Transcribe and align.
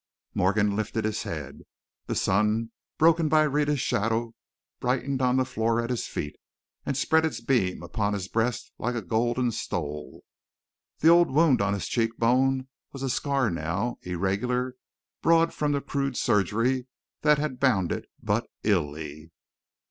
Morgan 0.33 0.75
lifted 0.75 1.05
his 1.05 1.21
head. 1.21 1.61
The 2.07 2.15
sun, 2.15 2.71
broken 2.97 3.29
by 3.29 3.45
Rhetta's 3.45 3.79
shadow, 3.81 4.33
brightened 4.79 5.21
on 5.21 5.37
the 5.37 5.45
floor 5.45 5.79
at 5.79 5.91
his 5.91 6.07
feet, 6.07 6.37
and 6.87 6.97
spread 6.97 7.23
its 7.23 7.39
beam 7.39 7.83
upon 7.83 8.13
his 8.13 8.27
breast 8.27 8.71
like 8.79 8.95
a 8.95 9.03
golden 9.03 9.51
stole. 9.51 10.23
The 11.01 11.09
old 11.09 11.29
wound 11.29 11.61
on 11.61 11.75
his 11.75 11.87
check 11.87 12.09
bone 12.17 12.67
was 12.91 13.03
a 13.03 13.11
scar 13.11 13.51
now, 13.51 13.99
irregular, 14.01 14.73
broad 15.21 15.53
from 15.53 15.71
the 15.71 15.81
crude 15.81 16.17
surgery 16.17 16.87
that 17.21 17.37
had 17.37 17.59
bound 17.59 17.91
it 17.91 18.07
but 18.19 18.49
illy. 18.63 19.29